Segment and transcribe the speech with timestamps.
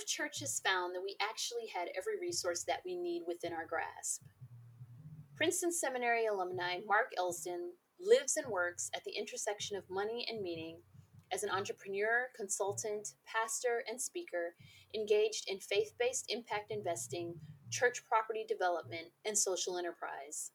[0.00, 4.22] if churches found that we actually had every resource that we need within our grasp?
[5.36, 10.78] Princeton Seminary alumni Mark Elsdon lives and works at the intersection of money and meaning
[11.32, 14.54] as an entrepreneur, consultant, pastor, and speaker
[14.94, 17.34] engaged in faith based impact investing,
[17.70, 20.52] church property development, and social enterprise.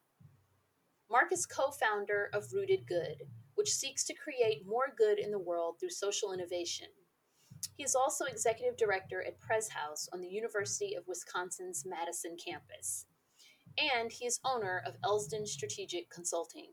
[1.10, 3.22] Mark is co founder of RootedGood,
[3.54, 6.88] which seeks to create more good in the world through social innovation.
[7.78, 13.06] He is also executive director at Pres House on the University of Wisconsin's Madison campus.
[13.78, 16.70] And he is owner of Elsdon Strategic Consulting.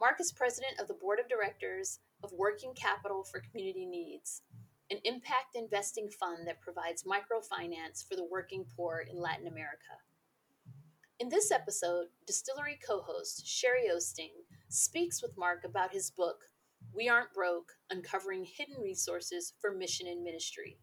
[0.00, 4.42] Mark is president of the board of directors of Working Capital for Community Needs,
[4.90, 10.00] an impact investing fund that provides microfinance for the working poor in Latin America.
[11.18, 16.44] In this episode, Distillery co host Sherry Osting speaks with Mark about his book,
[16.94, 20.78] We Aren't Broke Uncovering Hidden Resources for Mission and Ministry.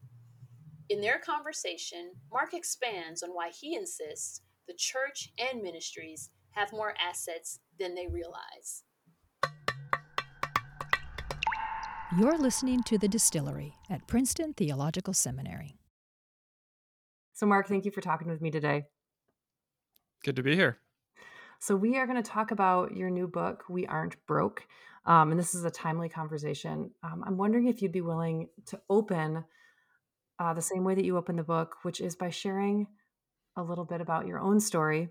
[0.90, 6.94] In their conversation, Mark expands on why he insists the church and ministries have more
[7.04, 8.84] assets than they realize.
[12.20, 15.78] You're listening to The Distillery at Princeton Theological Seminary.
[17.34, 18.84] So, Mark, thank you for talking with me today.
[20.24, 20.78] Good to be here.
[21.64, 24.68] So, we are going to talk about your new book, We Aren't Broke.
[25.06, 26.92] Um, and this is a timely conversation.
[27.04, 29.46] Um, I'm wondering if you'd be willing to open
[30.40, 32.88] uh, the same way that you open the book, which is by sharing
[33.56, 35.08] a little bit about your own story,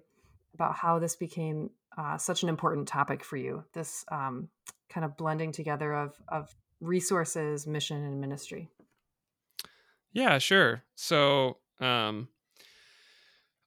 [0.53, 3.65] about how this became uh, such an important topic for you.
[3.73, 4.51] This um,
[4.91, 8.69] kind of blending together of of resources, mission, and ministry?
[10.13, 10.83] Yeah, sure.
[10.97, 12.29] So, um,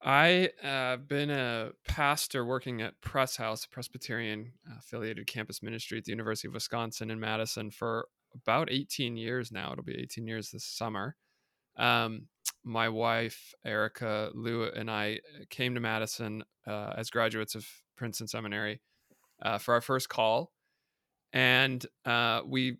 [0.05, 5.97] I have uh, been a pastor working at Pres House, a Presbyterian affiliated campus ministry
[5.97, 9.71] at the University of Wisconsin in Madison for about 18 years now.
[9.71, 11.15] It'll be 18 years this summer.
[11.75, 12.27] Um,
[12.63, 17.67] my wife, Erica Lou, and I came to Madison uh, as graduates of
[17.97, 18.81] Princeton Seminary
[19.41, 20.51] uh, for our first call.
[21.33, 22.77] And uh, we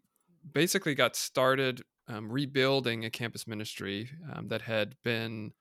[0.54, 5.54] basically got started um, rebuilding a campus ministry um, that had been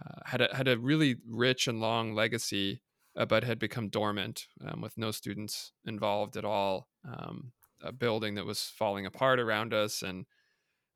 [0.00, 2.82] uh, had a, had a really rich and long legacy,
[3.16, 6.88] uh, but had become dormant um, with no students involved at all.
[7.04, 7.52] Um,
[7.82, 10.26] a building that was falling apart around us, and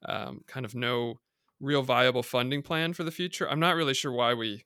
[0.06, 1.20] um, kind of no
[1.60, 3.48] real viable funding plan for the future.
[3.48, 4.64] I'm not really sure why we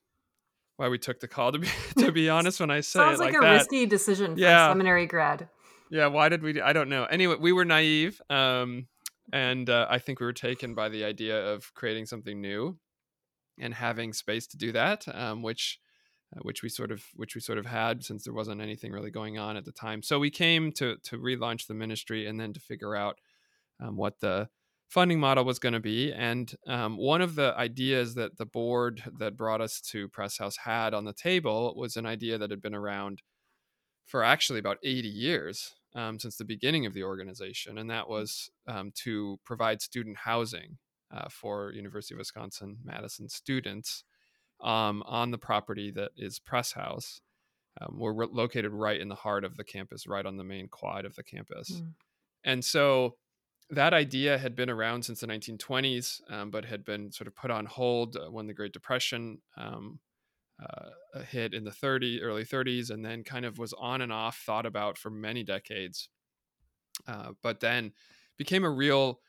[0.76, 1.68] why we took the call to be
[1.98, 3.52] to be honest when I say sounds it like, like a that.
[3.52, 4.66] risky decision for yeah.
[4.66, 5.48] a seminary grad
[5.90, 8.86] yeah why did we i don't know anyway we were naive um,
[9.32, 12.76] and uh, i think we were taken by the idea of creating something new
[13.60, 15.78] and having space to do that um, which
[16.36, 19.10] uh, which we sort of which we sort of had since there wasn't anything really
[19.10, 20.02] going on at the time.
[20.02, 23.18] So we came to to relaunch the ministry and then to figure out
[23.80, 24.48] um, what the
[24.88, 26.12] funding model was going to be.
[26.12, 30.56] And um, one of the ideas that the board that brought us to Pres House
[30.58, 33.22] had on the table was an idea that had been around
[34.06, 38.10] for actually about 80 years um, since the beginning of the organization, and that mm.
[38.10, 40.78] was um, to provide student housing
[41.10, 44.04] uh, for University of Wisconsin Madison students
[44.60, 47.20] um, on the property that is Pres House.
[47.80, 50.68] Um, we're re- located right in the heart of the campus, right on the main
[50.68, 51.92] quad of the campus, mm.
[52.44, 53.14] and so
[53.70, 57.50] that idea had been around since the 1920s, um, but had been sort of put
[57.50, 60.00] on hold uh, when the Great Depression um,
[60.60, 64.42] uh, hit in the 30 early 30s and then kind of was on and off
[64.44, 66.08] thought about for many decades
[67.06, 67.92] uh, but then
[68.36, 69.20] became a real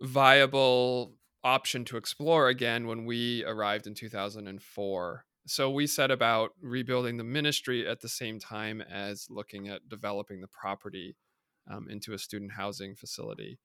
[0.00, 7.18] viable option to explore again when we arrived in 2004 so we set about rebuilding
[7.18, 11.16] the ministry at the same time as looking at developing the property
[11.70, 13.58] um, into a student housing facility.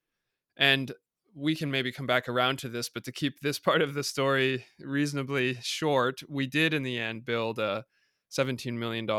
[0.57, 0.91] And
[1.33, 4.03] we can maybe come back around to this, but to keep this part of the
[4.03, 7.85] story reasonably short, we did in the end build a
[8.37, 9.09] $17 million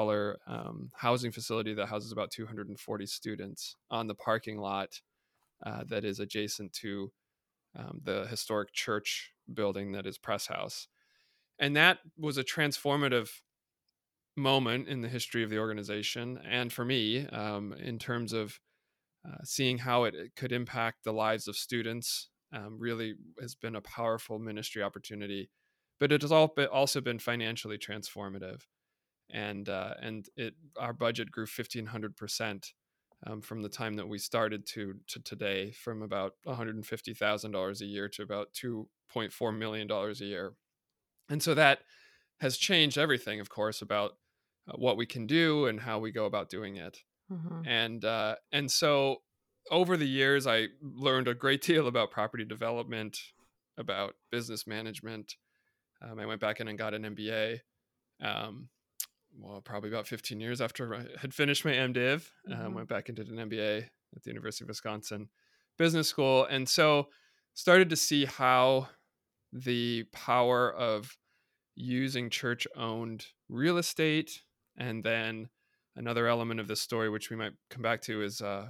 [0.46, 5.00] um, housing facility that houses about 240 students on the parking lot
[5.64, 7.12] uh, that is adjacent to
[7.78, 10.88] um, the historic church building that is Pres House.
[11.58, 13.30] And that was a transformative
[14.36, 18.60] moment in the history of the organization and for me um, in terms of
[19.26, 23.80] uh, seeing how it, could impact the lives of students um, really has been a
[23.80, 25.50] powerful ministry opportunity.
[25.98, 28.62] But it has all also been financially transformative,
[29.30, 32.72] and uh, and it our budget grew fifteen hundred percent
[33.26, 36.86] um, from the time that we started to to today, from about one hundred and
[36.86, 40.54] fifty thousand dollars a year to about two point four million dollars a year,
[41.28, 41.80] and so that
[42.40, 44.12] has changed everything, of course, about
[44.68, 46.98] uh, what we can do and how we go about doing it.
[47.30, 47.66] Mm-hmm.
[47.66, 49.22] And uh, and so
[49.70, 53.18] over the years, I learned a great deal about property development,
[53.76, 55.36] about business management.
[56.02, 57.60] Um, I went back in and got an MBA.
[58.22, 58.68] Um,
[59.38, 62.74] well, probably about 15 years after I had finished my MDiv, um, mm-hmm.
[62.74, 63.84] went back and did an MBA
[64.16, 65.28] at the University of Wisconsin
[65.78, 67.08] Business School, and so
[67.54, 68.88] started to see how
[69.52, 71.16] the power of
[71.74, 74.42] using church-owned real estate,
[74.76, 75.48] and then
[75.96, 78.66] another element of this story, which we might come back to, is uh,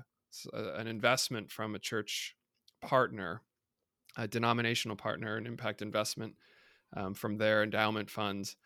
[0.53, 2.37] an investment from a church
[2.81, 3.43] partner,
[4.17, 6.35] a denominational partner, an impact investment
[6.97, 8.57] um, from their endowment funds.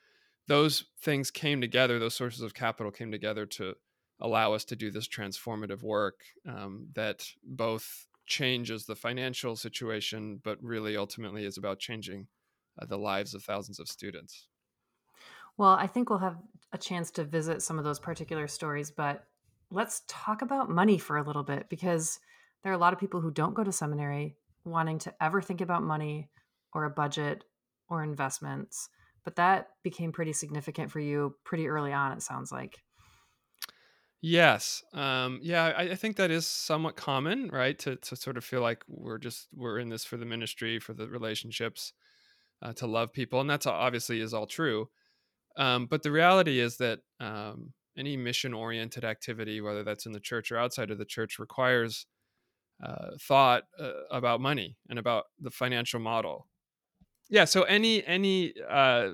[0.47, 3.75] Those things came together, those sources of capital came together to
[4.21, 10.63] allow us to do this transformative work um, that both changes the financial situation, but
[10.63, 12.27] really ultimately is about changing
[12.81, 14.49] uh, the lives of thousands of students.
[15.57, 16.39] Well, I think we'll have
[16.73, 19.25] a chance to visit some of those particular stories, but
[19.71, 22.19] let's talk about money for a little bit because
[22.63, 25.61] there are a lot of people who don't go to seminary wanting to ever think
[25.61, 26.31] about money
[26.73, 27.45] or a budget
[27.89, 28.89] or investments.
[29.25, 32.79] But that became pretty significant for you pretty early on, it sounds like.
[34.21, 34.83] Yes.
[34.95, 37.79] Um, yeah, I, I, think that is somewhat common, right?
[37.81, 40.95] To, to sort of feel like we're just, we're in this for the ministry, for
[40.95, 41.93] the relationships,
[42.63, 43.43] uh, to love people.
[43.43, 44.89] And that's obviously is all true.
[45.59, 50.21] Um, but the reality is that um, any mission oriented activity, whether that's in the
[50.21, 52.07] church or outside of the church, requires
[52.83, 56.49] uh, thought uh, about money and about the financial model.
[57.31, 59.13] Yeah, so any any uh,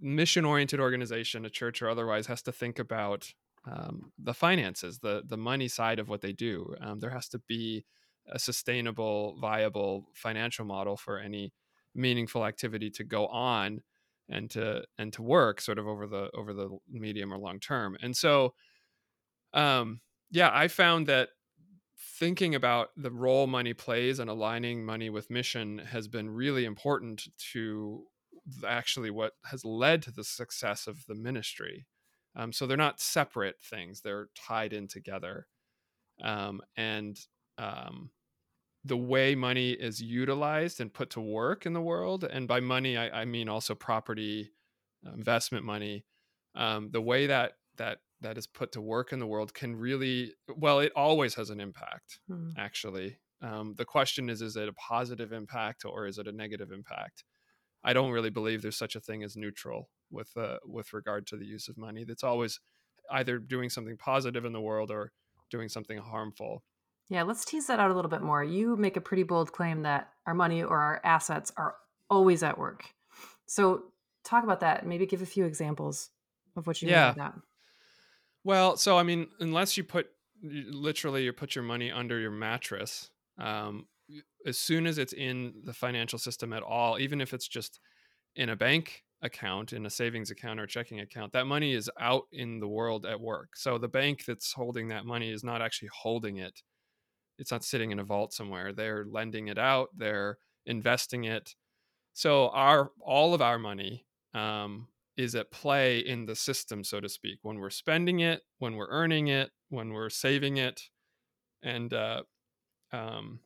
[0.00, 3.32] mission oriented organization, a church or otherwise, has to think about
[3.64, 6.74] um, the finances, the the money side of what they do.
[6.80, 7.84] Um, there has to be
[8.28, 11.52] a sustainable, viable financial model for any
[11.94, 13.82] meaningful activity to go on
[14.28, 17.96] and to and to work sort of over the over the medium or long term
[18.00, 18.54] and so
[19.54, 20.00] um
[20.30, 21.30] yeah i found that
[22.02, 27.28] thinking about the role money plays and aligning money with mission has been really important
[27.52, 28.04] to
[28.66, 31.86] actually what has led to the success of the ministry.
[32.34, 35.46] Um, so they're not separate things they're tied in together.
[36.22, 37.18] Um, and
[37.58, 38.10] um,
[38.84, 42.96] the way money is utilized and put to work in the world and by money
[42.96, 44.50] i, I mean also property
[45.06, 46.04] uh, investment money
[46.54, 50.34] um, the way that that that is put to work in the world can really
[50.56, 52.50] well it always has an impact hmm.
[52.56, 56.72] actually um, the question is is it a positive impact or is it a negative
[56.72, 57.24] impact
[57.84, 61.36] i don't really believe there's such a thing as neutral with uh, with regard to
[61.36, 62.60] the use of money that's always
[63.10, 65.12] either doing something positive in the world or
[65.50, 66.62] doing something harmful
[67.12, 68.42] yeah, let's tease that out a little bit more.
[68.42, 71.74] You make a pretty bold claim that our money or our assets are
[72.08, 72.86] always at work.
[73.46, 73.82] So,
[74.24, 74.86] talk about that.
[74.86, 76.08] Maybe give a few examples
[76.56, 77.08] of what you yeah.
[77.08, 77.34] mean by that.
[78.44, 80.08] Well, so I mean, unless you put
[80.42, 83.86] literally you put your money under your mattress, um,
[84.46, 87.80] as soon as it's in the financial system at all, even if it's just
[88.36, 92.24] in a bank account, in a savings account or checking account, that money is out
[92.32, 93.56] in the world at work.
[93.56, 96.62] So the bank that's holding that money is not actually holding it.
[97.38, 98.72] It's not sitting in a vault somewhere.
[98.72, 99.90] They're lending it out.
[99.96, 101.54] They're investing it.
[102.14, 107.08] So our all of our money um, is at play in the system so to
[107.08, 110.88] speak when we're spending it when we're earning it when we're saving it
[111.62, 112.22] and uh,
[112.92, 113.40] um,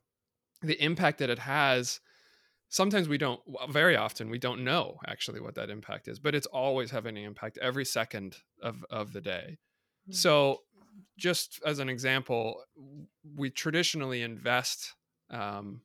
[0.63, 2.01] the impact that it has
[2.69, 3.41] sometimes we don't
[3.71, 7.25] very often we don't know actually what that impact is but it's always having an
[7.25, 9.59] impact every second of, of the day
[10.09, 10.13] mm-hmm.
[10.13, 10.61] so
[11.17, 12.63] just as an example,
[13.35, 14.95] we traditionally invest
[15.31, 15.81] um,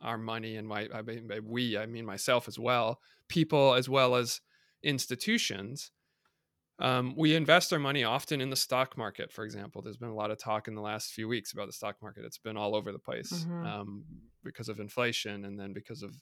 [0.00, 4.16] our money, and my I mean we, I mean myself as well, people as well
[4.16, 4.40] as
[4.82, 5.90] institutions.
[6.78, 9.82] Um, we invest our money often in the stock market, for example.
[9.82, 12.24] There's been a lot of talk in the last few weeks about the stock market.
[12.24, 13.66] It's been all over the place mm-hmm.
[13.66, 14.04] um,
[14.42, 16.14] because of inflation, and then because of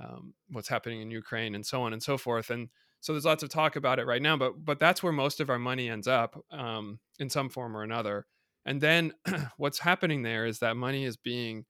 [0.00, 2.50] um, what's happening in Ukraine, and so on and so forth.
[2.50, 2.68] And
[3.00, 5.50] so there's lots of talk about it right now but but that's where most of
[5.50, 8.26] our money ends up um, in some form or another
[8.64, 9.12] and then
[9.56, 11.64] what's happening there is that money is being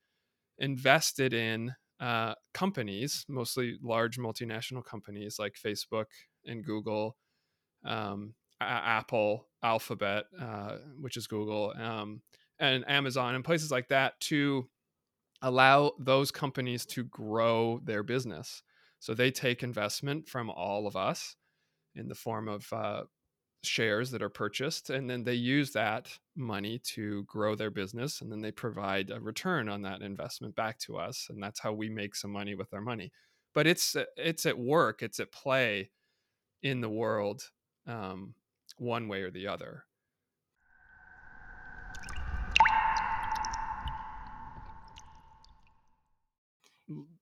[0.59, 6.07] invested in uh, companies mostly large multinational companies like facebook
[6.47, 7.17] and google
[7.85, 12.23] um, a- apple alphabet uh, which is google um,
[12.59, 14.69] and amazon and places like that to
[15.43, 18.63] allow those companies to grow their business.
[18.99, 21.37] So they take investment from all of us
[21.95, 23.05] in the form of uh,
[23.63, 28.31] shares that are purchased, and then they use that money to grow their business, and
[28.31, 31.89] then they provide a return on that investment back to us, and that's how we
[31.89, 33.13] make some money with our money.
[33.55, 35.91] But it's uh, it's at work, it's at play
[36.63, 37.51] in the world,
[37.87, 38.35] um,
[38.79, 39.85] one way or the other.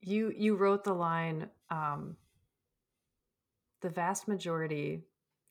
[0.03, 2.17] you you wrote the line um,
[3.83, 5.03] the vast majority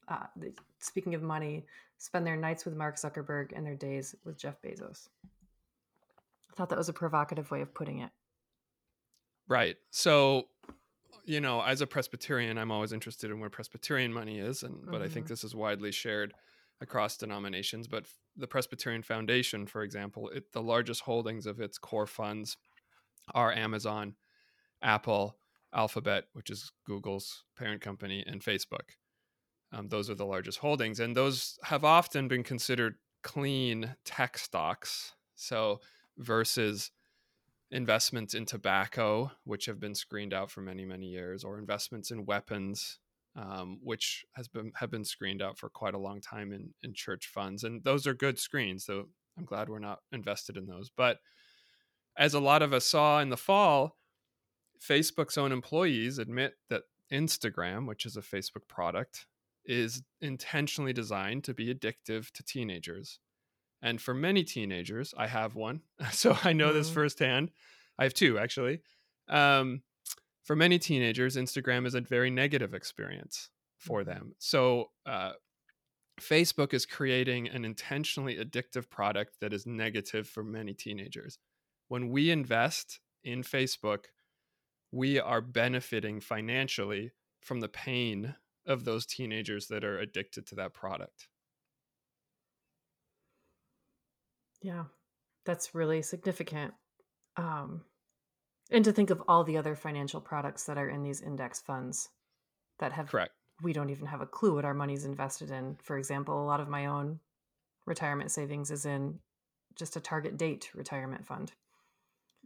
[0.07, 0.25] uh,
[0.79, 1.65] speaking of money
[1.97, 5.07] spend their nights with mark zuckerberg and their days with jeff bezos
[6.51, 8.11] i thought that was a provocative way of putting it
[9.47, 10.43] right so
[11.25, 14.95] you know as a presbyterian i'm always interested in where presbyterian money is and but
[14.95, 15.03] mm-hmm.
[15.03, 15.33] i think mm-hmm.
[15.33, 16.33] this is widely shared
[16.79, 22.05] across denominations but the presbyterian foundation for example it, the largest holdings of its core
[22.05, 22.57] funds
[23.33, 24.15] are amazon
[24.81, 25.37] apple
[25.73, 28.95] Alphabet, which is Google's parent company, and Facebook.
[29.71, 35.13] Um, those are the largest holdings, and those have often been considered clean tech stocks.
[35.35, 35.81] So,
[36.17, 36.91] versus
[37.69, 42.25] investments in tobacco, which have been screened out for many, many years, or investments in
[42.25, 42.99] weapons,
[43.35, 46.93] um, which has been have been screened out for quite a long time in in
[46.93, 48.85] church funds, and those are good screens.
[48.85, 50.89] So I'm glad we're not invested in those.
[50.95, 51.19] But
[52.17, 53.97] as a lot of us saw in the fall,
[54.81, 59.27] Facebook's own employees admit that Instagram, which is a Facebook product,
[59.67, 63.19] is intentionally designed to be addictive to teenagers.
[63.81, 65.81] And for many teenagers, I have one,
[66.11, 66.77] so I know mm-hmm.
[66.77, 67.51] this firsthand.
[67.99, 68.79] I have two actually.
[69.27, 69.81] Um,
[70.43, 74.09] for many teenagers, Instagram is a very negative experience for mm-hmm.
[74.09, 74.35] them.
[74.39, 75.33] So, uh,
[76.19, 81.37] Facebook is creating an intentionally addictive product that is negative for many teenagers.
[81.89, 84.05] When we invest in Facebook,
[84.91, 88.35] we are benefiting financially from the pain
[88.67, 91.27] of those teenagers that are addicted to that product.
[94.61, 94.85] Yeah,
[95.45, 96.73] that's really significant.
[97.37, 97.81] Um,
[98.71, 102.09] and to think of all the other financial products that are in these index funds
[102.79, 103.33] that have correct.
[103.63, 105.77] We don't even have a clue what our money's invested in.
[105.81, 107.19] For example, a lot of my own
[107.87, 109.19] retirement savings is in
[109.75, 111.53] just a target date retirement fund.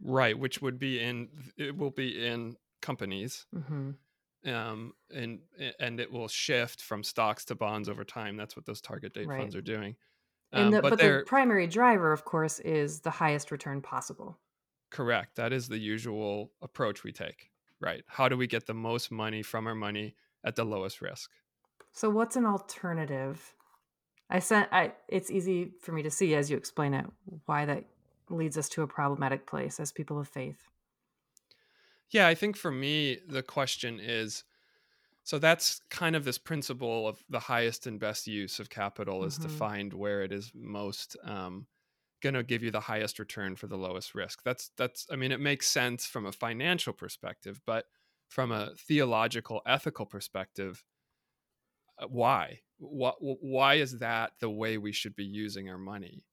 [0.02, 3.46] Right, which would be in it will be in companies.
[3.54, 3.90] Mm-hmm.
[4.44, 5.40] Um, and
[5.78, 8.36] and it will shift from stocks to bonds over time.
[8.36, 9.38] That's what those target date right.
[9.38, 9.94] funds are doing.
[10.52, 14.38] Um, and the, but, but the primary driver, of course, is the highest return possible.
[14.90, 15.36] Correct.
[15.36, 17.50] That is the usual approach we take.
[17.80, 18.02] Right.
[18.06, 21.30] How do we get the most money from our money at the lowest risk?
[21.92, 23.54] So, what's an alternative?
[24.28, 24.68] I sent.
[24.72, 24.92] I.
[25.08, 27.06] It's easy for me to see as you explain it
[27.46, 27.84] why that
[28.32, 30.68] leads us to a problematic place as people of faith?
[32.12, 34.44] Yeah, I think for me, the question is
[35.24, 39.34] so that's kind of this principle of the highest and best use of capital is
[39.34, 39.44] mm-hmm.
[39.44, 41.66] to find where it is most um,
[42.22, 44.42] going to give you the highest return for the lowest risk.
[44.42, 47.86] That's that's I mean it makes sense from a financial perspective, but
[48.28, 50.82] from a theological ethical perspective,
[51.98, 52.60] uh, why?
[52.78, 56.24] What why is that the way we should be using our money?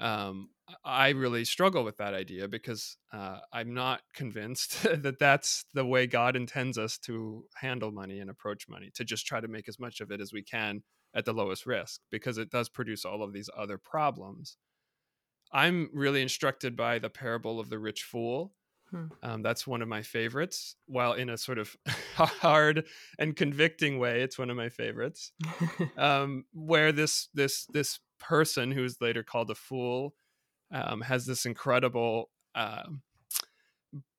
[0.00, 0.50] Um,
[0.84, 6.06] I really struggle with that idea because uh, I'm not convinced that that's the way
[6.06, 9.78] God intends us to handle money and approach money, to just try to make as
[9.78, 10.82] much of it as we can
[11.14, 14.56] at the lowest risk, because it does produce all of these other problems.
[15.52, 18.55] I'm really instructed by the parable of the rich fool.
[18.90, 19.06] Hmm.
[19.22, 20.76] Um, that's one of my favorites.
[20.86, 21.76] While in a sort of
[22.14, 22.84] hard
[23.18, 25.32] and convicting way, it's one of my favorites.
[25.96, 30.14] um, where this this this person who is later called a fool
[30.72, 32.84] um, has this incredible uh,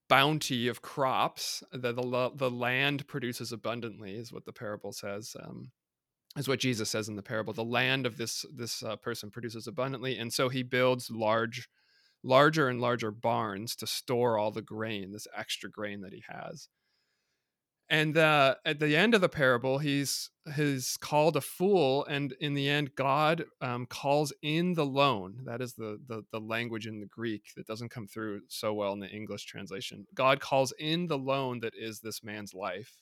[0.09, 5.71] bounty of crops that the, the land produces abundantly is what the parable says um,
[6.37, 9.67] is what jesus says in the parable the land of this this uh, person produces
[9.67, 11.67] abundantly and so he builds large
[12.27, 16.69] larger and larger barns to store all the grain this extra grain that he has.
[17.89, 22.53] And uh, at the end of the parable he's he's called a fool and in
[22.53, 25.41] the end god um, calls in the loan.
[25.45, 28.91] That is the, the the language in the greek that doesn't come through so well
[28.93, 30.05] in the english translation.
[30.13, 32.93] God calls in the loan that is this man's life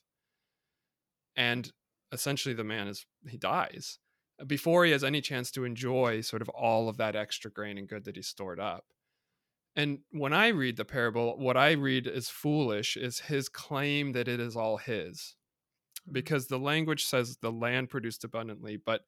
[1.36, 1.72] and
[2.12, 4.00] essentially the man is he dies
[4.48, 7.88] before he has any chance to enjoy sort of all of that extra grain and
[7.88, 8.86] good that he stored up
[9.75, 14.27] and when I read the parable, what I read as foolish is his claim that
[14.27, 15.36] it is all his.
[16.01, 16.13] Mm-hmm.
[16.13, 19.01] Because the language says the land produced abundantly, but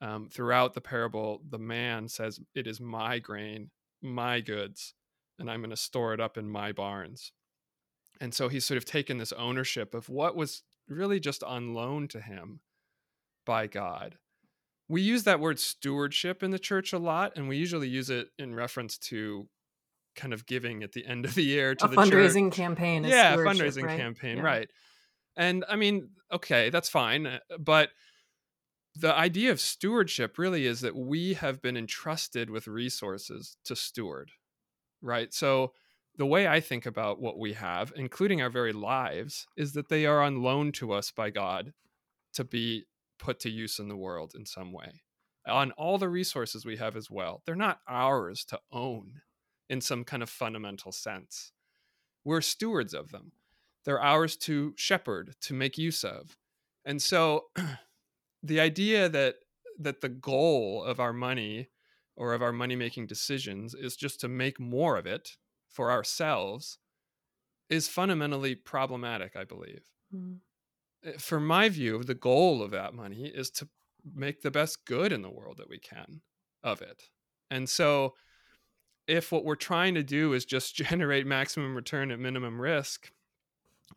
[0.00, 3.70] um, throughout the parable, the man says, It is my grain,
[4.02, 4.94] my goods,
[5.38, 7.32] and I'm going to store it up in my barns.
[8.20, 12.08] And so he's sort of taken this ownership of what was really just on loan
[12.08, 12.60] to him
[13.44, 14.16] by God.
[14.88, 18.28] We use that word stewardship in the church a lot, and we usually use it
[18.38, 19.48] in reference to
[20.16, 22.56] kind of giving at the end of the year to a the fundraising church.
[22.56, 23.04] campaign.
[23.04, 23.98] Yeah, fundraising right?
[23.98, 24.42] campaign, yeah.
[24.42, 24.68] right?
[25.36, 27.90] And I mean, okay, that's fine, uh, but
[28.98, 34.30] the idea of stewardship really is that we have been entrusted with resources to steward,
[35.02, 35.32] right?
[35.34, 35.72] So
[36.16, 40.06] the way I think about what we have, including our very lives, is that they
[40.06, 41.74] are on loan to us by God
[42.34, 42.84] to be
[43.18, 45.02] put to use in the world in some way.
[45.46, 49.20] On all the resources we have as well, they're not ours to own
[49.68, 51.52] in some kind of fundamental sense.
[52.24, 53.32] We're stewards of them.
[53.84, 56.36] They're ours to shepherd, to make use of.
[56.84, 57.46] And so
[58.42, 59.36] the idea that
[59.78, 61.68] that the goal of our money
[62.16, 65.36] or of our money making decisions is just to make more of it
[65.68, 66.78] for ourselves
[67.68, 69.82] is fundamentally problematic, I believe.
[70.14, 70.38] Mm.
[71.18, 73.68] For my view, the goal of that money is to
[74.14, 76.22] make the best good in the world that we can
[76.62, 77.02] of it.
[77.50, 78.14] And so
[79.06, 83.10] if what we're trying to do is just generate maximum return at minimum risk,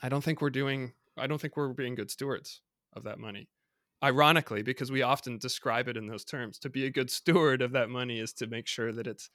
[0.01, 2.61] I don't think we're doing I don't think we're being good stewards
[2.93, 3.49] of that money.
[4.01, 7.73] Ironically, because we often describe it in those terms, to be a good steward of
[7.73, 9.29] that money is to make sure that it's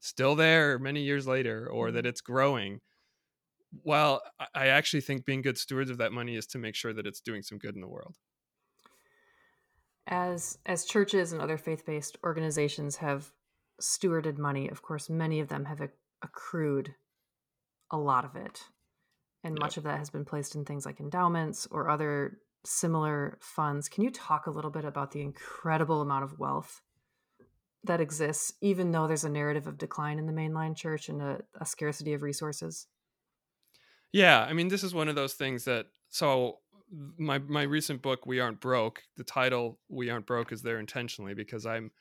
[0.00, 2.08] still there many years later or that mm-hmm.
[2.08, 2.80] it's growing.
[3.84, 4.22] Well,
[4.54, 7.20] I actually think being good stewards of that money is to make sure that it's
[7.20, 8.16] doing some good in the world.
[10.08, 13.30] As as churches and other faith-based organizations have
[13.80, 15.80] stewarded money, of course, many of them have
[16.22, 16.94] accrued
[17.90, 18.60] a lot of it.
[19.42, 19.60] And yep.
[19.60, 23.88] much of that has been placed in things like endowments or other similar funds.
[23.88, 26.82] Can you talk a little bit about the incredible amount of wealth
[27.84, 31.40] that exists, even though there's a narrative of decline in the mainline church and a,
[31.58, 32.86] a scarcity of resources?
[34.12, 36.58] Yeah, I mean, this is one of those things that so
[37.16, 41.34] my my recent book, We Aren't Broke, the title We Aren't Broke is there intentionally
[41.34, 41.92] because I'm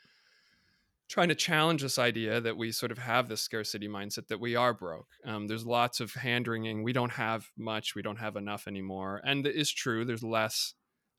[1.10, 4.56] trying to challenge this idea that we sort of have this scarcity mindset that we
[4.56, 5.08] are broke.
[5.26, 6.84] Um, there's lots of hand wringing.
[6.84, 7.96] We don't have much.
[7.96, 9.20] We don't have enough anymore.
[9.26, 10.06] And it is true.
[10.06, 10.76] There's less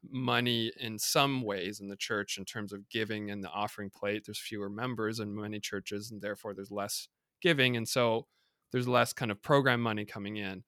[0.08, 4.22] money in some ways in the church in terms of giving and the offering plate.
[4.24, 7.08] There's fewer members in many churches, and therefore there's less
[7.42, 7.76] giving.
[7.76, 8.26] And so
[8.70, 10.62] there's less kind of program money coming in.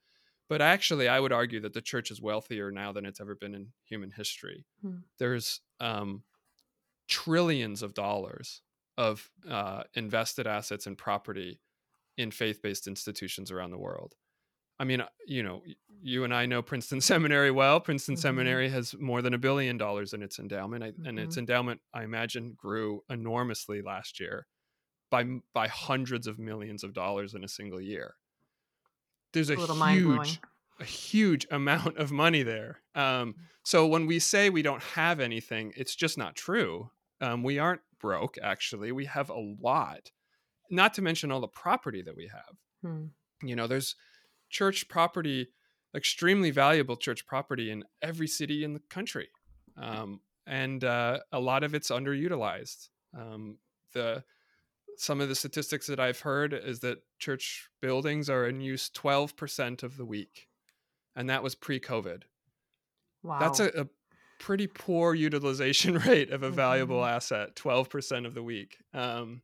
[0.49, 3.55] But actually, I would argue that the church is wealthier now than it's ever been
[3.55, 4.67] in human history.
[4.83, 4.97] Hmm.
[5.19, 6.25] There's um,
[7.09, 8.61] trillions of dollars
[8.97, 11.61] of uh, invested assets and property
[12.17, 14.15] in faith-based institutions around the world.
[14.79, 15.63] I mean, uh, you know,
[16.03, 17.81] you and I know Princeton Seminary well.
[17.81, 18.21] Princeton mm-hmm.
[18.23, 21.07] Seminary has more than a billion dollars in its endowment, mm-hmm.
[21.07, 21.41] and its mm-hmm.
[21.41, 24.47] endowment, I imagine, grew enormously last year
[25.11, 28.15] by by hundreds of millions of dollars in a single year.
[29.33, 30.41] There's a, a huge,
[30.81, 32.81] a huge amount of money there.
[32.95, 36.91] Um, so when we say we don't have anything, it's just not true.
[37.21, 38.93] Um, we aren't broke, actually.
[38.93, 40.11] We have a lot,
[40.71, 42.59] not to mention all the property that we have.
[42.83, 43.05] Hmm.
[43.43, 43.97] You know, there's
[44.51, 45.49] church property,
[45.97, 49.29] extremely valuable church property in every city in the country.
[49.81, 52.89] Um, and uh, a lot of it's underutilized.
[53.17, 53.59] Um,
[53.95, 54.25] the
[54.97, 59.83] some of the statistics that I've heard is that church buildings are in use 12%
[59.83, 60.49] of the week.
[61.17, 62.23] And that was pre COVID.
[63.23, 63.39] Wow.
[63.39, 63.87] That's a, a,
[64.43, 66.57] pretty poor utilization rate of a mm-hmm.
[66.57, 69.41] valuable asset 12% of the week um,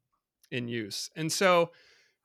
[0.50, 1.08] in use.
[1.14, 1.70] And so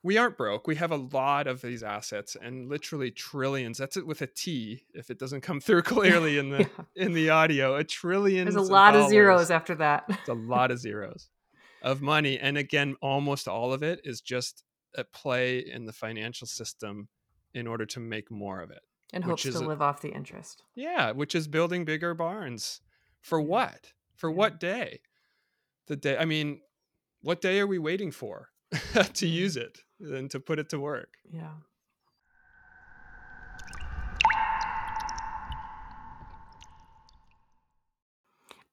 [0.02, 0.66] we aren't broke.
[0.66, 3.78] We have a lot of these assets and literally trillions.
[3.78, 7.06] That's it with a t if it doesn't come through clearly in the yeah.
[7.06, 7.76] in the audio.
[7.76, 10.06] A trillion there's a lot of, of zeros after that.
[10.10, 11.30] It's a lot of zeros
[11.84, 12.40] of money.
[12.40, 14.64] And again almost all of it is just
[14.98, 17.08] at play in the financial system
[17.54, 18.82] in order to make more of it
[19.14, 20.64] and hopes to live off the interest.
[20.76, 22.82] Yeah, which is building bigger barns.
[23.22, 23.94] For what?
[24.16, 24.36] For yeah.
[24.36, 25.00] what day?
[25.88, 26.18] The day.
[26.18, 26.60] I mean,
[27.22, 29.26] what day are we waiting for to mm-hmm.
[29.26, 31.14] use it and to put it to work?
[31.32, 31.52] Yeah.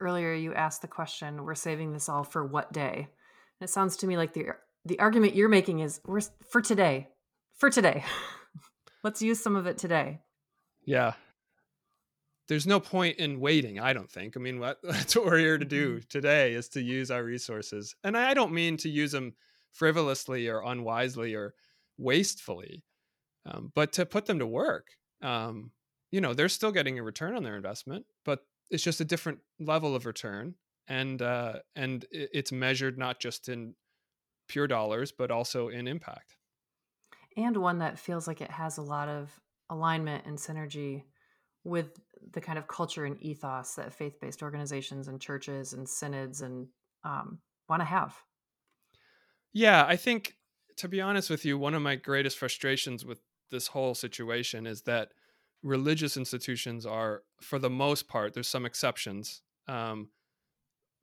[0.00, 3.08] Earlier, you asked the question, "We're saving this all for what day?"
[3.60, 4.46] And it sounds to me like the
[4.86, 7.08] the argument you're making is, "We're for today,
[7.52, 8.04] for today."
[9.02, 10.20] Let's use some of it today.
[10.84, 11.14] Yeah.
[12.48, 14.36] There's no point in waiting, I don't think.
[14.36, 16.08] I mean, what that's what we're here to do mm-hmm.
[16.08, 17.94] today is to use our resources.
[18.02, 19.34] And I don't mean to use them
[19.72, 21.54] frivolously or unwisely or
[21.96, 22.82] wastefully,
[23.46, 24.88] um, but to put them to work.
[25.22, 25.70] Um,
[26.10, 28.40] you know, they're still getting a return on their investment, but
[28.70, 30.54] it's just a different level of return,
[30.88, 33.74] and uh, and it's measured not just in
[34.48, 36.36] pure dollars, but also in impact.
[37.36, 39.38] And one that feels like it has a lot of
[39.70, 41.04] alignment and synergy
[41.64, 42.00] with
[42.32, 46.66] the kind of culture and ethos that faith-based organizations and churches and synods and
[47.04, 48.14] um, want to have
[49.52, 50.34] yeah i think
[50.76, 54.82] to be honest with you one of my greatest frustrations with this whole situation is
[54.82, 55.12] that
[55.62, 60.08] religious institutions are for the most part there's some exceptions um,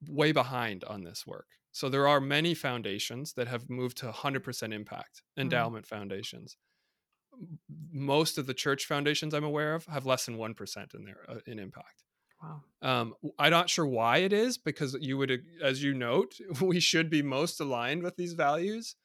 [0.07, 4.73] way behind on this work so there are many foundations that have moved to 100%
[4.73, 5.41] impact mm-hmm.
[5.41, 5.95] endowment mm-hmm.
[5.95, 6.57] foundations
[7.91, 11.39] most of the church foundations I'm aware of have less than 1% in their uh,
[11.45, 12.03] in impact.
[12.41, 12.61] Wow.
[12.81, 17.09] Um, I'm not sure why it is because you would, as you note, we should
[17.09, 18.95] be most aligned with these values.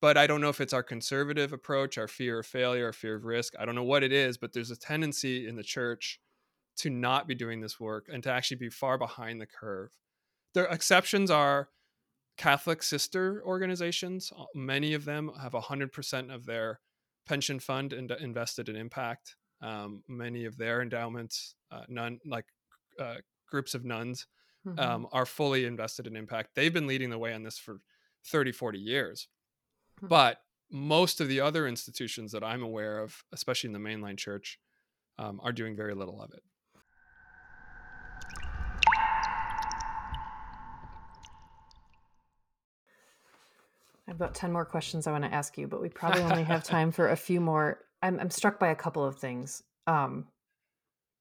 [0.00, 3.14] But I don't know if it's our conservative approach, our fear of failure, our fear
[3.14, 3.54] of risk.
[3.56, 6.18] I don't know what it is, but there's a tendency in the church
[6.78, 9.90] to not be doing this work and to actually be far behind the curve.
[10.54, 11.68] Their exceptions are
[12.36, 14.32] Catholic sister organizations.
[14.56, 16.80] Many of them have 100% of their
[17.26, 19.36] pension fund in- invested in impact.
[19.60, 22.46] Um, many of their endowments, uh, none like
[22.98, 23.16] uh,
[23.48, 24.26] groups of nuns,
[24.66, 24.78] mm-hmm.
[24.78, 26.50] um, are fully invested in impact.
[26.54, 27.80] They've been leading the way on this for
[28.26, 29.28] 30, 40 years.
[29.98, 30.08] Mm-hmm.
[30.08, 30.38] But
[30.70, 34.58] most of the other institutions that I'm aware of, especially in the mainline church,
[35.18, 36.42] um, are doing very little of it.
[44.06, 46.44] I have got 10 more questions I want to ask you, but we probably only
[46.44, 47.78] have time for a few more.
[48.02, 49.62] I'm, I'm struck by a couple of things.
[49.86, 50.26] Um,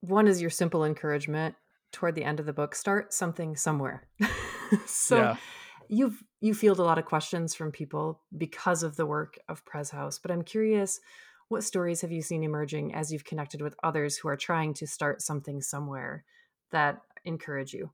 [0.02, 1.56] one is your simple encouragement
[1.92, 4.08] toward the end of the book start something somewhere.
[4.88, 5.36] so yeah.
[5.90, 9.92] you've you field a lot of questions from people because of the work of Pres
[9.92, 11.00] House, but I'm curious
[11.50, 14.88] what stories have you seen emerging as you've connected with others who are trying to
[14.88, 16.24] start something somewhere
[16.72, 17.92] that encourage you?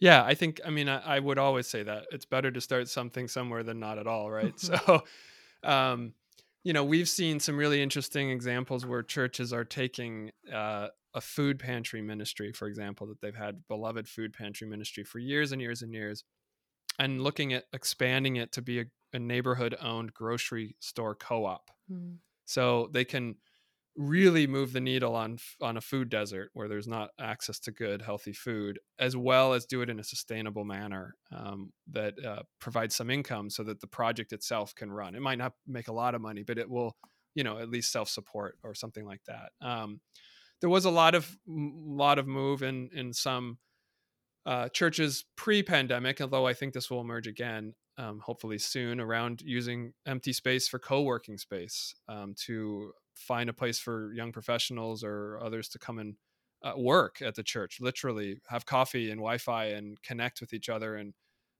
[0.00, 2.88] Yeah, I think, I mean, I, I, would always say that it's better to start
[2.88, 4.58] something somewhere than not at all, right?
[4.60, 5.04] so,
[5.62, 6.14] um,
[6.64, 11.58] you know, we've seen some really interesting examples where churches are taking uh, a food
[11.58, 15.82] pantry ministry, for example, that they've had beloved food pantry ministry for years and years
[15.82, 16.24] and years,
[16.98, 21.70] and looking at expanding it to be a, a neighborhood owned grocery store co op.
[21.90, 22.16] Mm.
[22.44, 23.36] So they can
[23.96, 28.02] really move the needle on on a food desert where there's not access to good
[28.02, 32.94] healthy food as well as do it in a sustainable manner um, that uh, provides
[32.94, 35.14] some income so that the project itself can run.
[35.14, 36.96] It might not make a lot of money but it will
[37.34, 39.50] you know at least self-support or something like that.
[39.60, 40.00] Um,
[40.60, 43.58] there was a lot of lot of move in in some
[44.46, 49.92] uh, churches pre-pandemic although i think this will emerge again um, hopefully soon around using
[50.06, 55.68] empty space for co-working space um, to find a place for young professionals or others
[55.68, 56.16] to come and
[56.62, 60.96] uh, work at the church literally have coffee and wi-fi and connect with each other
[60.96, 61.14] and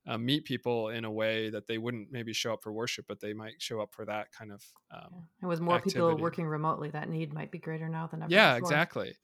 [0.07, 3.21] uh, meet people in a way that they wouldn't maybe show up for worship but
[3.21, 5.21] they might show up for that kind of um, yeah.
[5.43, 5.95] and with more activity.
[5.95, 8.69] people working remotely that need might be greater now than ever yeah before.
[8.69, 9.15] exactly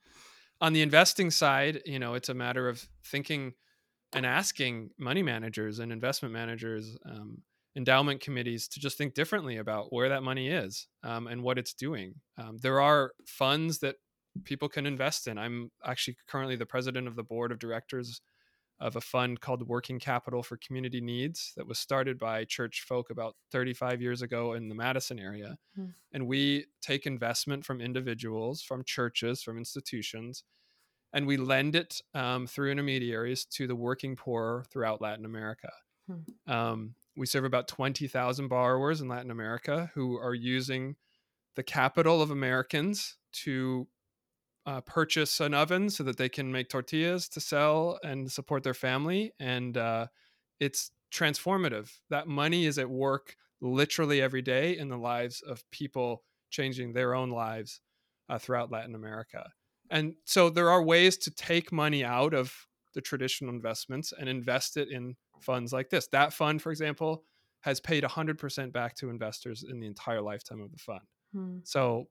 [0.60, 3.52] on the investing side you know it's a matter of thinking
[4.12, 7.42] and asking money managers and investment managers um,
[7.76, 11.74] endowment committees to just think differently about where that money is um, and what it's
[11.74, 12.14] doing.
[12.38, 13.96] Um, there are funds that
[14.44, 15.38] people can invest in.
[15.38, 18.20] I'm actually currently the president of the board of directors
[18.78, 23.08] of a fund called Working Capital for Community Needs that was started by church folk
[23.10, 25.56] about 35 years ago in the Madison area.
[25.78, 25.94] Mm.
[26.12, 30.44] And we take investment from individuals, from churches, from institutions,
[31.14, 35.70] and we lend it um, through intermediaries to the working poor throughout Latin America.
[36.06, 36.52] Hmm.
[36.52, 40.96] Um, we serve about 20,000 borrowers in Latin America who are using
[41.54, 43.86] the capital of Americans to
[44.66, 48.74] uh, purchase an oven so that they can make tortillas to sell and support their
[48.74, 49.32] family.
[49.40, 50.08] And uh,
[50.60, 51.90] it's transformative.
[52.10, 57.14] That money is at work literally every day in the lives of people changing their
[57.14, 57.80] own lives
[58.28, 59.48] uh, throughout Latin America.
[59.88, 64.76] And so there are ways to take money out of the traditional investments and invest
[64.76, 66.08] it in funds like this.
[66.08, 67.22] That fund, for example,
[67.60, 71.02] has paid 100% back to investors in the entire lifetime of the fund.
[71.32, 71.58] Hmm.
[71.62, 72.08] So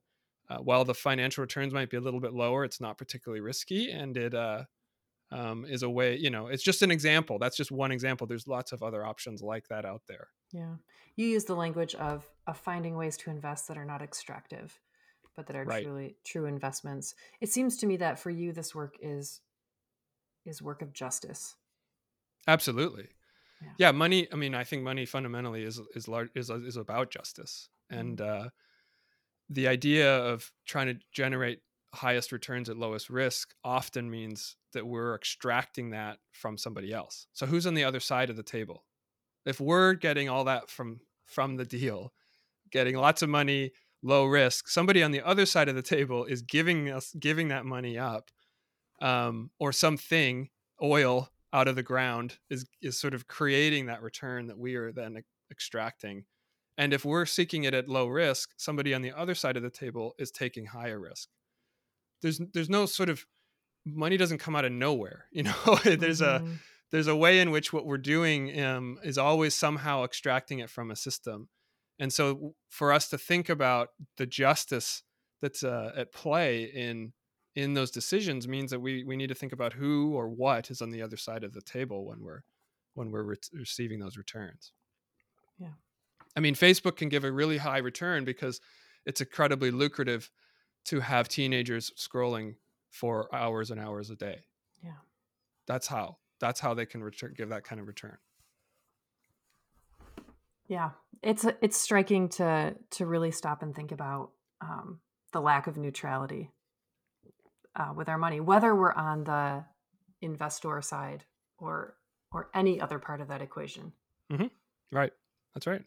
[0.48, 3.90] uh, while the financial returns might be a little bit lower, it's not particularly risky,
[3.90, 4.64] and it uh,
[5.32, 6.18] um, is a way.
[6.18, 7.40] You know, it's just an example.
[7.40, 8.28] That's just one example.
[8.28, 10.28] There's lots of other options like that out there.
[10.52, 10.76] Yeah,
[11.16, 14.80] you use the language of of finding ways to invest that are not extractive,
[15.36, 15.84] but that are right.
[15.84, 17.16] truly true investments.
[17.42, 19.42] It seems to me that for you, this work is
[20.46, 21.56] is work of justice.
[22.48, 23.08] Absolutely.
[23.62, 23.70] Yeah.
[23.78, 23.92] yeah.
[23.92, 24.28] money.
[24.32, 28.46] I mean, I think money fundamentally is is large is is about justice, and mm-hmm.
[28.46, 28.50] uh,
[29.50, 31.60] the idea of trying to generate
[31.94, 37.28] highest returns at lowest risk often means that we're extracting that from somebody else.
[37.34, 38.86] So who's on the other side of the table?
[39.46, 42.14] If we're getting all that from from the deal,
[42.72, 43.72] getting lots of money,
[44.04, 47.66] low risk, somebody on the other side of the table is giving us giving that
[47.66, 48.30] money up,
[49.02, 50.50] um, or something
[50.82, 54.92] oil out of the ground is is sort of creating that return that we are
[54.92, 56.26] then extracting.
[56.78, 59.70] And if we're seeking it at low risk, somebody on the other side of the
[59.70, 61.30] table is taking higher risk.
[62.22, 63.26] There's there's no sort of
[63.86, 65.26] money doesn't come out of nowhere.
[65.32, 66.48] You know, there's mm-hmm.
[66.48, 66.58] a
[66.92, 70.92] there's a way in which what we're doing um, is always somehow extracting it from
[70.92, 71.50] a system.
[72.00, 75.04] And so for us to think about the justice
[75.42, 77.14] that's uh, at play in
[77.56, 80.82] in those decisions means that we we need to think about who or what is
[80.82, 82.44] on the other side of the table when we're
[82.94, 84.72] when we're re- receiving those returns.
[85.58, 85.74] Yeah.
[86.36, 88.60] I mean, Facebook can give a really high return because
[89.06, 90.30] it's incredibly lucrative
[90.86, 92.56] to have teenagers scrolling
[92.90, 94.42] for hours and hours a day.
[94.84, 94.92] Yeah.
[95.68, 96.18] That's how.
[96.40, 98.18] That's how they can return, give that kind of return.
[100.68, 100.92] Yeah,
[101.22, 105.00] it's it's striking to to really stop and think about um,
[105.32, 106.52] the lack of neutrality
[107.76, 109.66] uh, with our money, whether we're on the
[110.22, 111.24] investor side
[111.58, 111.96] or
[112.32, 113.94] or any other part of that equation.
[114.32, 114.48] Mm-hmm.
[114.92, 115.14] Right.
[115.54, 115.84] That's right.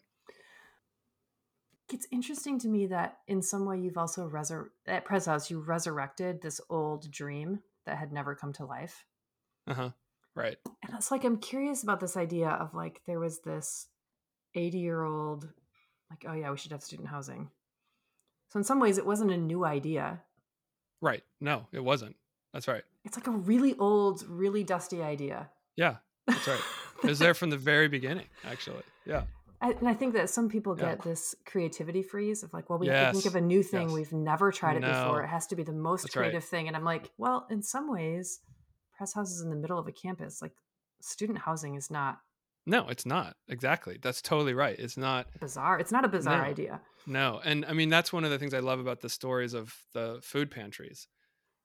[1.91, 5.59] It's interesting to me that in some way you've also resur- at Pres House you
[5.59, 9.05] resurrected this old dream that had never come to life.
[9.67, 9.89] Uh huh.
[10.35, 10.57] Right.
[10.83, 13.87] And it's like I'm curious about this idea of like there was this
[14.55, 15.47] 80 year old
[16.09, 17.49] like oh yeah we should have student housing.
[18.49, 20.21] So in some ways it wasn't a new idea.
[21.01, 21.23] Right.
[21.39, 22.15] No, it wasn't.
[22.53, 22.83] That's right.
[23.05, 25.49] It's like a really old, really dusty idea.
[25.75, 25.97] Yeah.
[26.27, 26.59] That's right.
[27.03, 28.83] it was there from the very beginning, actually.
[29.05, 29.23] Yeah.
[29.61, 30.89] I, and I think that some people Yeah.
[30.95, 33.89] get this creativity freeze of like, well, we have to think of a new thing.
[33.89, 33.93] Yes.
[33.93, 35.23] We've never tried it before.
[35.23, 36.23] It has to be the most That's right.
[36.23, 36.67] creative thing.
[36.67, 38.39] And I'm like, well, in some ways,
[38.97, 40.41] press houses in the middle of a campus.
[40.41, 40.53] Like,
[41.01, 42.19] student housing is not
[42.65, 43.35] No, it's not.
[43.47, 43.97] Exactly.
[44.01, 44.77] That's totally right.
[44.77, 45.79] It's not bizarre.
[45.79, 46.43] It's not a bizarre No.
[46.43, 46.81] idea.
[47.07, 49.73] No, and I mean that's one of the things I love about the stories of
[49.93, 51.07] the food pantries.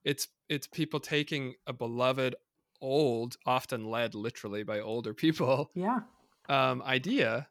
[0.05, 2.35] It's it's people taking a beloved
[2.81, 6.01] old, often led literally by older people, Yeah.
[6.49, 7.49] um, idea,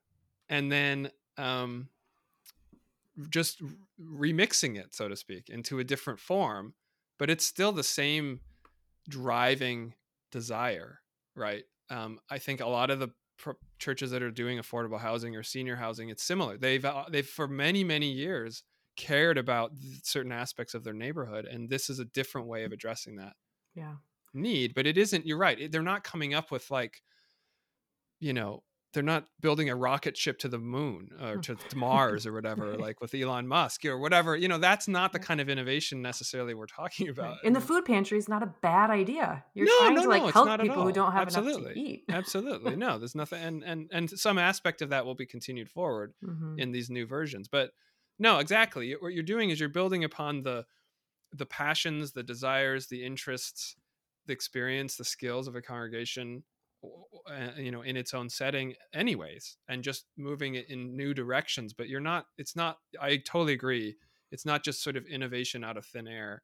[0.50, 1.90] and then um,
[3.30, 3.62] just
[4.00, 6.74] remixing it, so to speak, into a different form,
[7.18, 8.42] but it's still the same
[9.10, 9.94] driving
[10.32, 11.00] desire,
[11.36, 11.64] right?
[11.90, 13.10] Um, I think a lot of the
[13.80, 16.58] churches that are doing affordable housing or senior housing, it's similar.
[16.58, 18.64] They've uh, they've for many many years
[18.96, 22.72] cared about th- certain aspects of their neighborhood, and this is a different way of
[22.72, 23.34] addressing that
[23.76, 23.96] Yeah.
[24.34, 24.74] need.
[24.76, 25.26] But it isn't.
[25.26, 25.60] You're right.
[25.60, 27.02] it- They're not coming up with like,
[28.20, 28.64] you know.
[28.94, 32.72] They're not building a rocket ship to the moon or to, to Mars or whatever,
[32.72, 32.80] Right.
[32.80, 34.36] like with Elon Musk or whatever.
[34.36, 37.38] You know, that's not the kind of innovation necessarily we're talking about.
[37.44, 39.44] And the food pantry is not a bad idea.
[39.56, 41.74] You're No, trying no, to like it's help people who don't have enough Absolutely.
[41.74, 42.04] to eat.
[42.10, 46.14] absolutely no there's nothing and and and some aspect of that will be continued forward
[46.24, 46.60] Mhm.
[46.60, 47.72] in these new versions but
[48.20, 50.66] no exactly what you're doing is you're building upon the
[51.32, 53.76] the passions the desires the interests
[54.28, 56.44] the experience the skills of a congregation
[57.58, 61.88] you know in its own setting anyways and just moving it in new directions but
[61.88, 63.96] you're not it's not i totally agree
[64.32, 66.44] it's not just sort of innovation out of thin air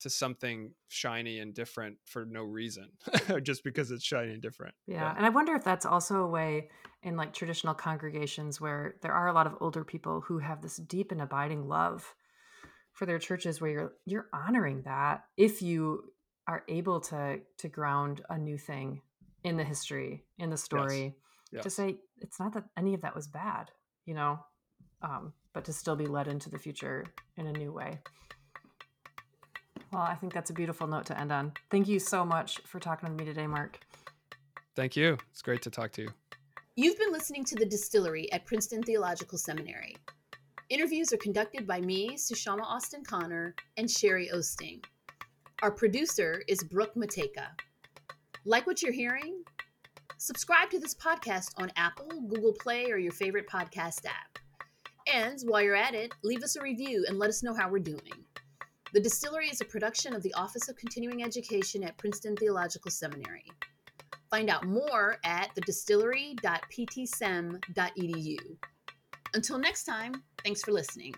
[0.00, 2.88] to something shiny and different for no reason
[3.42, 5.14] just because it's shiny and different Yeah.
[5.16, 6.68] And I wonder if that's also a way
[7.02, 10.76] in like traditional congregations where there are a lot of older people who have this
[10.76, 12.14] deep and abiding love
[12.92, 16.04] for their churches where you're you're honoring that if you
[16.46, 19.00] are able to to ground a new thing
[19.46, 21.14] in the history, in the story,
[21.52, 21.74] to Yes.
[21.74, 23.70] say it's not that any of that was bad,
[24.04, 24.38] you know,
[25.02, 27.04] um, but to still be led into the future
[27.36, 28.00] in a new way.
[29.92, 31.52] Well, I think that's a beautiful note to end on.
[31.70, 33.78] Thank you so much for talking with me today, Mark.
[34.74, 35.16] Thank you.
[35.30, 36.08] It's great to talk to you.
[36.74, 39.96] You've been listening to The Distillery at Princeton Theological Seminary.
[40.68, 44.84] Interviews are conducted by me, Sushama Austin Connor, and Sherry Osting.
[45.62, 47.46] Our producer is Brooke Mateka.
[48.44, 49.35] Like what you're hearing?
[50.18, 54.38] Subscribe to this podcast on Apple, Google Play, or your favorite podcast app.
[55.12, 57.80] And while you're at it, leave us a review and let us know how we're
[57.80, 58.00] doing.
[58.94, 63.44] The Distillery is a production of the Office of Continuing Education at Princeton Theological Seminary.
[64.30, 68.36] Find out more at thedistillery.ptsem.edu.
[69.34, 71.14] Until next time, thanks for listening.